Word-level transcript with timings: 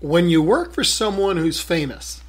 When 0.00 0.30
you 0.30 0.40
work 0.40 0.72
for 0.72 0.82
someone 0.82 1.36
who's 1.36 1.60
famous, 1.60 2.22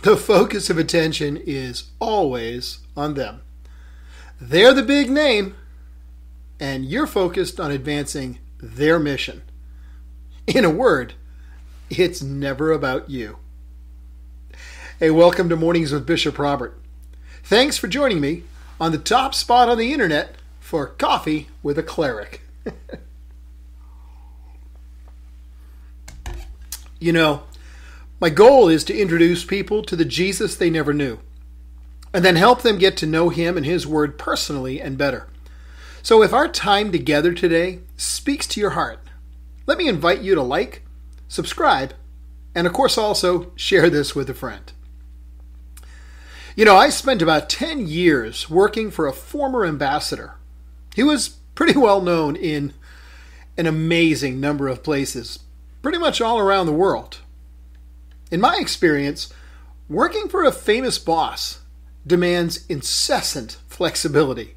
the 0.00 0.16
focus 0.16 0.70
of 0.70 0.78
attention 0.78 1.36
is 1.36 1.90
always 2.00 2.78
on 2.96 3.12
them. 3.12 3.42
They're 4.40 4.72
the 4.72 4.82
big 4.82 5.10
name, 5.10 5.56
and 6.58 6.86
you're 6.86 7.06
focused 7.06 7.60
on 7.60 7.70
advancing 7.70 8.38
their 8.58 8.98
mission. 8.98 9.42
In 10.46 10.64
a 10.64 10.70
word, 10.70 11.12
it's 11.90 12.22
never 12.22 12.72
about 12.72 13.10
you. 13.10 13.40
Hey, 14.98 15.10
welcome 15.10 15.50
to 15.50 15.56
Mornings 15.56 15.92
with 15.92 16.06
Bishop 16.06 16.38
Robert. 16.38 16.80
Thanks 17.44 17.76
for 17.76 17.88
joining 17.88 18.22
me 18.22 18.44
on 18.80 18.92
the 18.92 18.98
top 18.98 19.34
spot 19.34 19.68
on 19.68 19.76
the 19.76 19.92
internet 19.92 20.36
for 20.60 20.86
Coffee 20.86 21.48
with 21.62 21.76
a 21.78 21.82
Cleric. 21.82 22.40
You 26.98 27.12
know, 27.12 27.42
my 28.20 28.30
goal 28.30 28.68
is 28.68 28.84
to 28.84 28.98
introduce 28.98 29.44
people 29.44 29.82
to 29.84 29.96
the 29.96 30.04
Jesus 30.04 30.56
they 30.56 30.70
never 30.70 30.94
knew, 30.94 31.18
and 32.14 32.24
then 32.24 32.36
help 32.36 32.62
them 32.62 32.78
get 32.78 32.96
to 32.98 33.06
know 33.06 33.28
Him 33.28 33.56
and 33.56 33.66
His 33.66 33.86
Word 33.86 34.18
personally 34.18 34.80
and 34.80 34.96
better. 34.96 35.28
So 36.02 36.22
if 36.22 36.32
our 36.32 36.48
time 36.48 36.92
together 36.92 37.34
today 37.34 37.80
speaks 37.96 38.46
to 38.48 38.60
your 38.60 38.70
heart, 38.70 39.00
let 39.66 39.76
me 39.76 39.88
invite 39.88 40.22
you 40.22 40.34
to 40.34 40.42
like, 40.42 40.82
subscribe, 41.28 41.92
and 42.54 42.66
of 42.66 42.72
course 42.72 42.96
also 42.96 43.52
share 43.56 43.90
this 43.90 44.14
with 44.14 44.30
a 44.30 44.34
friend. 44.34 44.72
You 46.54 46.64
know, 46.64 46.76
I 46.76 46.88
spent 46.88 47.20
about 47.20 47.50
10 47.50 47.86
years 47.86 48.48
working 48.48 48.90
for 48.90 49.06
a 49.06 49.12
former 49.12 49.66
ambassador. 49.66 50.36
He 50.94 51.02
was 51.02 51.36
pretty 51.54 51.78
well 51.78 52.00
known 52.00 52.34
in 52.34 52.72
an 53.58 53.66
amazing 53.66 54.40
number 54.40 54.68
of 54.68 54.82
places, 54.82 55.40
pretty 55.86 55.98
much 55.98 56.20
all 56.20 56.40
around 56.40 56.66
the 56.66 56.72
world. 56.72 57.18
In 58.32 58.40
my 58.40 58.58
experience, 58.58 59.32
working 59.88 60.28
for 60.28 60.42
a 60.42 60.50
famous 60.50 60.98
boss 60.98 61.60
demands 62.04 62.66
incessant 62.66 63.58
flexibility. 63.68 64.56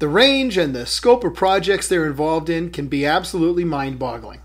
The 0.00 0.08
range 0.08 0.58
and 0.58 0.74
the 0.74 0.86
scope 0.86 1.22
of 1.22 1.36
projects 1.36 1.86
they're 1.86 2.04
involved 2.04 2.50
in 2.50 2.70
can 2.70 2.88
be 2.88 3.06
absolutely 3.06 3.64
mind 3.64 4.00
boggling. 4.00 4.40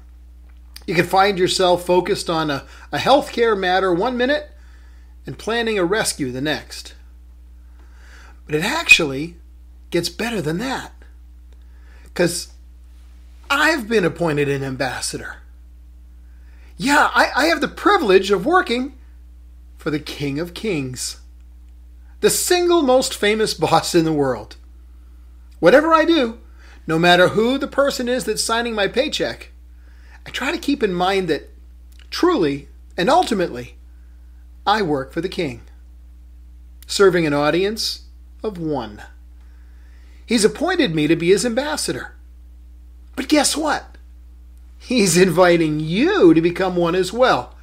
You 0.86 0.94
can 0.94 1.08
find 1.08 1.40
yourself 1.40 1.88
focused 1.88 2.30
on 2.30 2.52
a, 2.52 2.66
a 2.92 3.00
healthcare 3.00 3.58
matter 3.58 3.92
one 3.92 4.16
minute 4.16 4.52
and 5.26 5.40
planning 5.40 5.80
a 5.80 5.86
rescue 5.86 6.32
the 6.32 6.40
next. 6.40 6.94
But 8.46 8.54
it 8.54 8.64
actually 8.64 9.38
gets 9.90 10.10
better 10.10 10.40
than 10.40 10.60
that. 10.60 10.94
Because 12.04 12.54
I've 13.50 13.90
been 13.90 14.06
appointed 14.06 14.48
an 14.50 14.64
ambassador. 14.64 15.38
Yeah, 16.78 17.10
I, 17.14 17.32
I 17.36 17.46
have 17.46 17.62
the 17.62 17.68
privilege 17.68 18.32
of 18.32 18.46
working 18.46 18.98
for 19.78 19.90
the 19.90 20.00
King 20.00 20.40
of 20.40 20.54
Kings, 20.54 21.22
the 22.22 22.30
single 22.30 22.82
most 22.82 23.14
famous 23.14 23.54
boss 23.56 23.96
in 23.96 24.06
the 24.06 24.14
world. 24.14 24.58
Whatever 25.60 25.94
I 25.94 26.06
do, 26.06 26.40
no 26.86 27.00
matter 27.00 27.30
who 27.30 27.58
the 27.58 27.68
person 27.68 28.10
is 28.10 28.26
that's 28.26 28.44
signing 28.44 28.76
my 28.76 28.88
paycheck, 28.88 29.52
I 30.26 30.32
try 30.32 30.52
to 30.52 30.58
keep 30.58 30.84
in 30.84 30.94
mind 30.94 31.28
that 31.30 31.50
truly 32.10 32.68
and 32.98 33.10
ultimately, 33.10 33.76
I 34.66 34.82
work 34.82 35.12
for 35.12 35.22
the 35.22 35.30
King, 35.30 35.62
serving 36.88 37.26
an 37.26 37.34
audience 37.34 38.06
of 38.44 38.58
one. 38.58 39.02
He's 40.26 40.46
appointed 40.46 40.96
me 40.96 41.08
to 41.08 41.16
be 41.16 41.30
his 41.30 41.46
ambassador. 41.46 42.16
But 43.16 43.28
guess 43.28 43.56
what? 43.56 43.95
He's 44.86 45.18
inviting 45.18 45.80
you 45.80 46.36
to 46.36 46.42
become 46.42 46.76
one 46.76 46.94
as 46.94 47.12
well. 47.12 47.56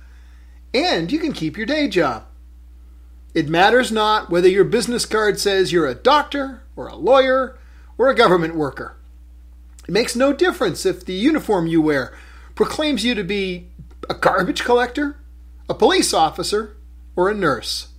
And 0.74 1.12
you 1.12 1.20
can 1.20 1.32
keep 1.32 1.56
your 1.56 1.66
day 1.66 1.86
job. 1.86 2.24
It 3.32 3.48
matters 3.48 3.92
not 3.92 4.28
whether 4.28 4.48
your 4.48 4.64
business 4.64 5.06
card 5.06 5.38
says 5.38 5.70
you're 5.70 5.86
a 5.86 5.94
doctor 5.94 6.64
or 6.74 6.88
a 6.88 6.96
lawyer 6.96 7.56
or 7.96 8.08
a 8.08 8.14
government 8.16 8.56
worker. 8.56 8.96
It 9.86 9.92
makes 9.92 10.16
no 10.16 10.32
difference 10.32 10.84
if 10.84 11.04
the 11.04 11.12
uniform 11.12 11.68
you 11.68 11.80
wear 11.80 12.12
proclaims 12.56 13.04
you 13.04 13.14
to 13.14 13.22
be 13.22 13.68
a 14.10 14.14
garbage 14.14 14.64
collector, 14.64 15.16
a 15.68 15.74
police 15.74 16.12
officer, 16.12 16.76
or 17.14 17.30
a 17.30 17.34
nurse. 17.34 17.90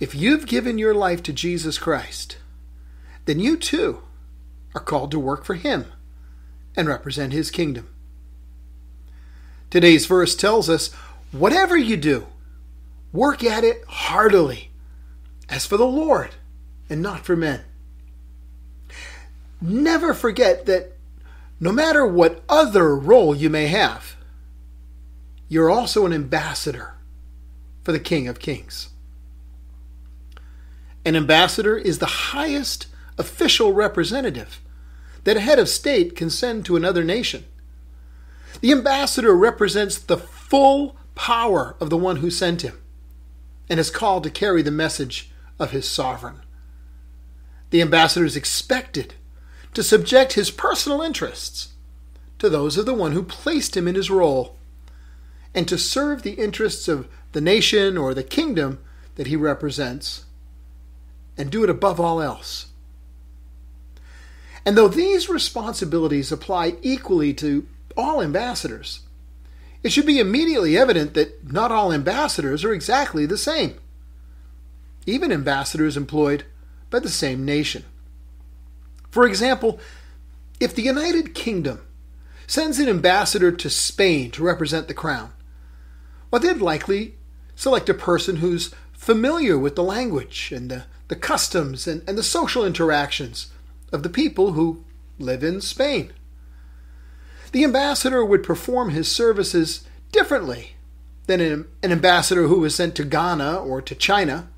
If 0.00 0.14
you've 0.14 0.46
given 0.46 0.78
your 0.78 0.94
life 0.94 1.22
to 1.24 1.34
Jesus 1.34 1.76
Christ, 1.76 2.38
then 3.26 3.40
you 3.40 3.58
too 3.58 4.04
are 4.74 4.80
called 4.80 5.10
to 5.10 5.18
work 5.18 5.44
for 5.44 5.54
Him 5.54 5.92
and 6.76 6.88
represent 6.88 7.32
his 7.32 7.50
kingdom. 7.50 7.88
Today's 9.70 10.06
verse 10.06 10.34
tells 10.34 10.68
us 10.68 10.92
whatever 11.32 11.76
you 11.76 11.96
do, 11.96 12.26
work 13.12 13.42
at 13.42 13.64
it 13.64 13.84
heartily, 13.88 14.70
as 15.48 15.66
for 15.66 15.76
the 15.76 15.86
Lord 15.86 16.30
and 16.88 17.02
not 17.02 17.24
for 17.24 17.36
men. 17.36 17.62
Never 19.60 20.14
forget 20.14 20.66
that 20.66 20.92
no 21.58 21.72
matter 21.72 22.06
what 22.06 22.42
other 22.48 22.94
role 22.96 23.34
you 23.34 23.48
may 23.48 23.68
have, 23.68 24.16
you're 25.48 25.70
also 25.70 26.04
an 26.04 26.12
ambassador 26.12 26.94
for 27.82 27.92
the 27.92 28.00
King 28.00 28.28
of 28.28 28.38
Kings. 28.38 28.90
An 31.04 31.16
ambassador 31.16 31.76
is 31.76 31.98
the 31.98 32.06
highest 32.06 32.86
official 33.18 33.72
representative 33.72 34.60
that 35.24 35.36
a 35.36 35.40
head 35.40 35.58
of 35.58 35.68
state 35.68 36.14
can 36.14 36.30
send 36.30 36.64
to 36.64 36.76
another 36.76 37.02
nation. 37.02 37.44
The 38.60 38.72
ambassador 38.72 39.34
represents 39.34 39.98
the 39.98 40.16
full 40.16 40.96
power 41.14 41.76
of 41.80 41.90
the 41.90 41.98
one 41.98 42.16
who 42.16 42.30
sent 42.30 42.62
him 42.62 42.80
and 43.68 43.80
is 43.80 43.90
called 43.90 44.22
to 44.24 44.30
carry 44.30 44.62
the 44.62 44.70
message 44.70 45.30
of 45.58 45.70
his 45.70 45.88
sovereign. 45.88 46.40
The 47.70 47.82
ambassador 47.82 48.24
is 48.24 48.36
expected 48.36 49.14
to 49.72 49.82
subject 49.82 50.34
his 50.34 50.50
personal 50.50 51.02
interests 51.02 51.74
to 52.38 52.48
those 52.48 52.76
of 52.76 52.86
the 52.86 52.94
one 52.94 53.12
who 53.12 53.22
placed 53.22 53.76
him 53.76 53.88
in 53.88 53.94
his 53.94 54.10
role 54.10 54.56
and 55.54 55.66
to 55.68 55.78
serve 55.78 56.22
the 56.22 56.32
interests 56.32 56.88
of 56.88 57.08
the 57.32 57.40
nation 57.40 57.96
or 57.96 58.12
the 58.12 58.22
kingdom 58.22 58.78
that 59.16 59.26
he 59.26 59.36
represents 59.36 60.24
and 61.36 61.50
do 61.50 61.64
it 61.64 61.70
above 61.70 62.00
all 62.00 62.20
else 62.20 62.66
and 64.66 64.76
though 64.76 64.88
these 64.88 65.28
responsibilities 65.28 66.32
apply 66.32 66.76
equally 66.82 67.34
to 67.34 67.66
all 67.96 68.22
ambassadors, 68.22 69.00
it 69.82 69.92
should 69.92 70.06
be 70.06 70.18
immediately 70.18 70.78
evident 70.78 71.14
that 71.14 71.52
not 71.52 71.70
all 71.70 71.92
ambassadors 71.92 72.64
are 72.64 72.72
exactly 72.72 73.26
the 73.26 73.36
same, 73.36 73.78
even 75.06 75.30
ambassadors 75.30 75.96
employed 75.96 76.44
by 76.88 76.98
the 76.98 77.10
same 77.10 77.44
nation. 77.44 77.84
For 79.10 79.26
example, 79.26 79.78
if 80.58 80.74
the 80.74 80.82
United 80.82 81.34
Kingdom 81.34 81.86
sends 82.46 82.78
an 82.78 82.88
ambassador 82.88 83.52
to 83.52 83.70
Spain 83.70 84.30
to 84.32 84.42
represent 84.42 84.88
the 84.88 84.94
crown, 84.94 85.32
well, 86.30 86.40
they'd 86.40 86.58
likely 86.58 87.16
select 87.54 87.88
a 87.88 87.94
person 87.94 88.36
who's 88.36 88.74
familiar 88.92 89.58
with 89.58 89.76
the 89.76 89.82
language 89.82 90.50
and 90.50 90.70
the, 90.70 90.84
the 91.08 91.16
customs 91.16 91.86
and, 91.86 92.02
and 92.08 92.16
the 92.16 92.22
social 92.22 92.64
interactions 92.64 93.52
of 93.94 94.02
the 94.02 94.10
people 94.10 94.52
who 94.52 94.84
live 95.20 95.44
in 95.44 95.60
Spain. 95.60 96.12
The 97.52 97.62
ambassador 97.62 98.24
would 98.24 98.42
perform 98.42 98.90
his 98.90 99.10
services 99.10 99.86
differently 100.10 100.72
than 101.26 101.40
an, 101.40 101.66
ambassador 101.84 102.48
who 102.48 102.58
was 102.58 102.74
sent 102.74 102.96
to 102.96 103.04
Ghana 103.04 103.56
or 103.58 103.80
to 103.80 103.94
China. 103.94 104.48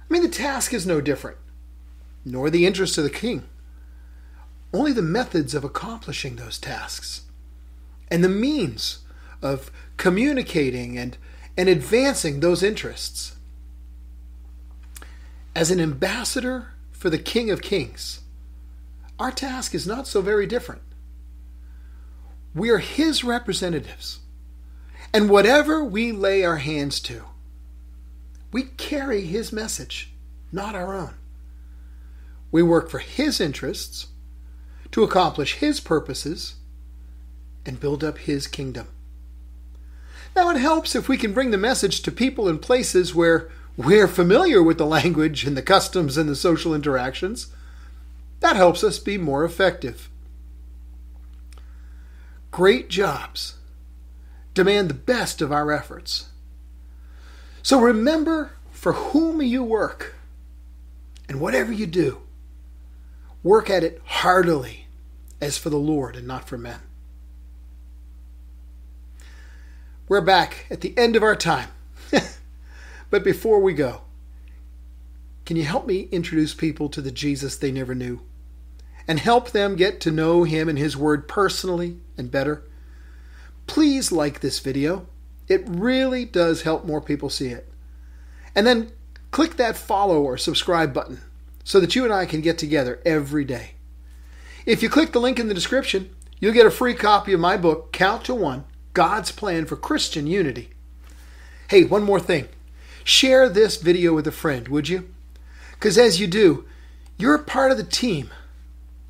I 0.00 0.12
mean, 0.12 0.22
the 0.22 0.28
task 0.28 0.72
is 0.72 0.86
no 0.86 1.02
different, 1.02 1.36
nor 2.24 2.48
the 2.48 2.66
interest 2.66 2.96
of 2.96 3.04
the 3.04 3.10
king. 3.10 3.44
Only 4.72 4.92
the 4.92 5.02
methods 5.02 5.54
of 5.54 5.62
accomplishing 5.62 6.36
those 6.36 6.58
tasks 6.58 7.22
and 8.10 8.24
the 8.24 8.30
means 8.30 9.00
of 9.42 9.70
communicating 9.98 10.96
and, 10.96 11.18
and 11.56 11.68
advancing 11.68 12.40
those 12.40 12.62
interests. 12.62 13.36
As 15.54 15.70
an 15.70 15.80
ambassador 15.80 16.72
for 16.92 17.10
the 17.10 17.18
King 17.18 17.50
of 17.50 17.60
Kings, 17.60 18.23
our 19.18 19.30
task 19.30 19.74
is 19.74 19.86
not 19.86 20.06
so 20.06 20.20
very 20.20 20.46
different. 20.46 20.82
We 22.54 22.70
are 22.70 22.78
His 22.78 23.24
representatives. 23.24 24.20
And 25.12 25.30
whatever 25.30 25.84
we 25.84 26.10
lay 26.12 26.44
our 26.44 26.56
hands 26.56 27.00
to, 27.00 27.24
we 28.52 28.62
carry 28.62 29.22
His 29.22 29.52
message, 29.52 30.12
not 30.50 30.74
our 30.74 30.94
own. 30.94 31.14
We 32.50 32.62
work 32.62 32.90
for 32.90 32.98
His 32.98 33.40
interests, 33.40 34.08
to 34.92 35.02
accomplish 35.02 35.54
His 35.54 35.80
purposes, 35.80 36.54
and 37.66 37.80
build 37.80 38.04
up 38.04 38.18
His 38.18 38.46
kingdom. 38.46 38.88
Now, 40.36 40.50
it 40.50 40.56
helps 40.56 40.96
if 40.96 41.08
we 41.08 41.16
can 41.16 41.32
bring 41.32 41.52
the 41.52 41.58
message 41.58 42.02
to 42.02 42.12
people 42.12 42.48
in 42.48 42.58
places 42.58 43.14
where 43.14 43.50
we're 43.76 44.08
familiar 44.08 44.62
with 44.62 44.78
the 44.78 44.86
language 44.86 45.44
and 45.44 45.56
the 45.56 45.62
customs 45.62 46.16
and 46.16 46.28
the 46.28 46.36
social 46.36 46.74
interactions. 46.74 47.48
That 48.40 48.56
helps 48.56 48.84
us 48.84 48.98
be 48.98 49.18
more 49.18 49.44
effective. 49.44 50.10
Great 52.50 52.88
jobs 52.88 53.54
demand 54.54 54.88
the 54.88 54.94
best 54.94 55.42
of 55.42 55.52
our 55.52 55.72
efforts. 55.72 56.28
So 57.62 57.80
remember 57.80 58.52
for 58.70 58.92
whom 58.92 59.42
you 59.42 59.64
work, 59.64 60.14
and 61.28 61.40
whatever 61.40 61.72
you 61.72 61.86
do, 61.86 62.20
work 63.42 63.70
at 63.70 63.82
it 63.82 64.00
heartily 64.04 64.86
as 65.40 65.58
for 65.58 65.70
the 65.70 65.76
Lord 65.76 66.16
and 66.16 66.26
not 66.26 66.46
for 66.48 66.58
men. 66.58 66.80
We're 70.06 70.20
back 70.20 70.66
at 70.70 70.82
the 70.82 70.96
end 70.98 71.16
of 71.16 71.22
our 71.22 71.34
time. 71.34 71.70
but 73.10 73.24
before 73.24 73.60
we 73.60 73.72
go, 73.72 74.02
can 75.44 75.56
you 75.56 75.64
help 75.64 75.86
me 75.86 76.08
introduce 76.10 76.54
people 76.54 76.88
to 76.88 77.02
the 77.02 77.10
Jesus 77.10 77.56
they 77.56 77.70
never 77.70 77.94
knew? 77.94 78.20
And 79.06 79.20
help 79.20 79.50
them 79.50 79.76
get 79.76 80.00
to 80.00 80.10
know 80.10 80.44
him 80.44 80.68
and 80.68 80.78
his 80.78 80.96
word 80.96 81.28
personally 81.28 81.98
and 82.16 82.30
better? 82.30 82.64
Please 83.66 84.10
like 84.10 84.40
this 84.40 84.58
video. 84.58 85.06
It 85.46 85.64
really 85.68 86.24
does 86.24 86.62
help 86.62 86.86
more 86.86 87.02
people 87.02 87.28
see 87.28 87.48
it. 87.48 87.70
And 88.54 88.66
then 88.66 88.92
click 89.30 89.56
that 89.56 89.76
follow 89.76 90.22
or 90.22 90.38
subscribe 90.38 90.94
button 90.94 91.20
so 91.64 91.80
that 91.80 91.94
you 91.94 92.04
and 92.04 92.12
I 92.12 92.24
can 92.24 92.40
get 92.40 92.56
together 92.56 93.00
every 93.04 93.44
day. 93.44 93.72
If 94.64 94.82
you 94.82 94.88
click 94.88 95.12
the 95.12 95.20
link 95.20 95.38
in 95.38 95.48
the 95.48 95.54
description, 95.54 96.14
you'll 96.40 96.54
get 96.54 96.66
a 96.66 96.70
free 96.70 96.94
copy 96.94 97.34
of 97.34 97.40
my 97.40 97.58
book, 97.58 97.92
Count 97.92 98.24
to 98.24 98.34
One 98.34 98.64
God's 98.94 99.32
plan 99.32 99.66
for 99.66 99.76
Christian 99.76 100.26
unity. 100.26 100.70
Hey, 101.68 101.84
one 101.84 102.04
more 102.04 102.20
thing. 102.20 102.48
Share 103.02 103.48
this 103.48 103.76
video 103.76 104.14
with 104.14 104.26
a 104.26 104.32
friend, 104.32 104.68
would 104.68 104.88
you? 104.88 105.13
Because 105.84 105.98
as 105.98 106.18
you 106.18 106.26
do, 106.26 106.64
you're 107.18 107.34
a 107.34 107.44
part 107.44 107.70
of 107.70 107.76
the 107.76 107.84
team 107.84 108.30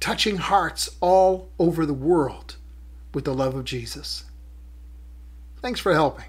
touching 0.00 0.38
hearts 0.38 0.90
all 1.00 1.48
over 1.56 1.86
the 1.86 1.94
world 1.94 2.56
with 3.12 3.24
the 3.24 3.32
love 3.32 3.54
of 3.54 3.64
Jesus. 3.64 4.24
Thanks 5.62 5.78
for 5.78 5.92
helping. 5.92 6.24